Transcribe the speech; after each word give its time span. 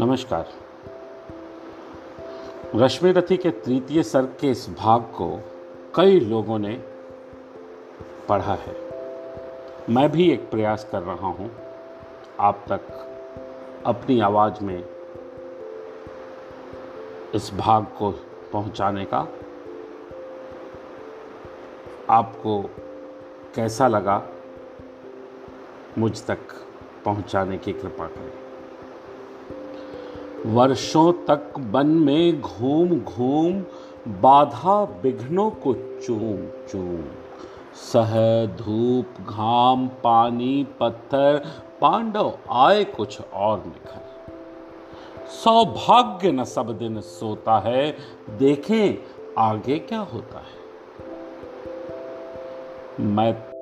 नमस्कार। 0.00 0.48
रश्मि 2.74 3.12
रथी 3.12 3.36
के 3.36 3.50
तृतीय 3.50 4.02
सर्ग 4.02 4.36
के 4.40 4.50
इस 4.50 4.68
भाग 4.70 5.02
को 5.02 5.28
कई 5.94 6.20
लोगों 6.20 6.58
ने 6.58 6.82
पढ़ा 8.28 8.54
है। 8.54 8.74
मैं 9.90 10.12
भी 10.12 10.30
एक 10.30 10.50
प्रयास 10.50 10.88
कर 10.92 11.02
रहा 11.02 11.26
हूँ 11.26 11.50
आप 12.40 12.64
तक 12.68 12.80
अपनी 13.86 14.20
आवाज़ 14.20 14.64
में 14.64 14.84
इस 17.34 17.50
भाग 17.54 17.84
को 17.84 18.10
पहुँचाने 18.52 19.04
का। 19.04 19.28
आपको 22.10 22.62
कैसा 23.54 23.88
लगा 23.88 24.22
मुझ 25.98 26.26
तक 26.26 26.38
पहुँचाने 27.04 27.58
की 27.58 27.72
कृपा 27.72 28.06
करें। 28.06 28.45
वर्षों 30.46 31.12
तक 31.12 31.52
वन 31.58 31.86
में 31.86 32.40
घूम 32.40 33.00
घूम, 33.00 33.64
बाधा 34.20 34.82
विघ्नों 35.02 35.50
को 35.50 35.74
चूम 35.74 36.66
चूम। 36.68 37.04
सह, 37.74 38.46
धूप, 38.46 39.06
घाम, 39.28 39.88
पानी, 39.88 40.66
पत्थर, 40.80 41.46
पांडव 41.80 42.38
आए 42.50 42.84
कुछ 42.84 43.20
और 43.20 43.58
निखर। 43.58 44.06
सौभाग्य 45.28 46.32
न 46.32 46.44
सब 46.44 46.78
दिन 46.78 47.00
सोता 47.00 47.58
है, 47.58 47.96
देखें 48.38 48.98
आगे 49.38 49.78
क्या 49.78 50.00
होता 50.00 50.38
है। 50.38 50.56
मैं 53.00 53.55